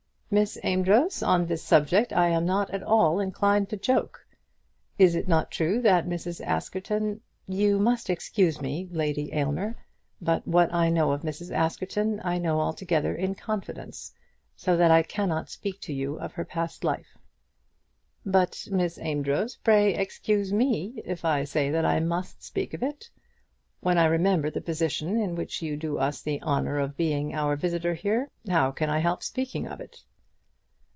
"Miss 0.33 0.57
Amedroz, 0.63 1.21
on 1.21 1.45
this 1.45 1.61
subject 1.61 2.13
I 2.13 2.29
am 2.29 2.45
not 2.45 2.69
at 2.69 2.81
all 2.83 3.19
inclined 3.19 3.67
to 3.67 3.75
joke. 3.75 4.25
Is 4.97 5.13
it 5.13 5.27
not 5.27 5.51
true 5.51 5.81
that 5.81 6.07
Mrs. 6.07 6.39
Askerton" 6.45 7.19
"You 7.65 7.79
must 7.79 8.09
excuse 8.09 8.61
me, 8.61 8.87
Lady 8.93 9.33
Aylmer, 9.33 9.75
but 10.21 10.47
what 10.47 10.73
I 10.73 10.89
know 10.89 11.11
of 11.11 11.23
Mrs. 11.23 11.51
Askerton, 11.53 12.21
I 12.23 12.37
know 12.37 12.61
altogether 12.61 13.13
in 13.13 13.35
confidence; 13.35 14.13
so 14.55 14.77
that 14.77 14.89
I 14.89 15.03
cannot 15.03 15.49
speak 15.49 15.81
to 15.81 15.91
you 15.93 16.17
of 16.17 16.31
her 16.31 16.45
past 16.45 16.85
life." 16.85 17.17
"But, 18.25 18.69
Miss 18.71 18.97
Amedroz, 18.99 19.57
pray 19.61 19.93
excuse 19.95 20.53
me 20.53 21.01
if 21.03 21.25
I 21.25 21.43
say 21.43 21.69
that 21.71 21.83
I 21.83 21.99
must 21.99 22.41
speak 22.41 22.73
of 22.73 22.81
it. 22.81 23.09
When 23.81 23.97
I 23.97 24.05
remember 24.05 24.49
the 24.49 24.61
position 24.61 25.19
in 25.19 25.35
which 25.35 25.61
you 25.61 25.75
do 25.75 25.97
us 25.97 26.21
the 26.21 26.41
honour 26.41 26.79
of 26.79 26.95
being 26.95 27.35
our 27.35 27.57
visitor 27.57 27.93
here, 27.95 28.29
how 28.49 28.71
can 28.71 28.89
I 28.89 28.99
help 28.99 29.23
speaking 29.23 29.67
of 29.67 29.81
it?" 29.81 30.05